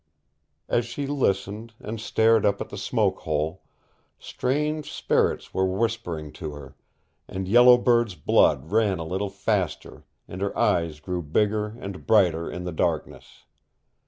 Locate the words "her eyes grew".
10.41-11.21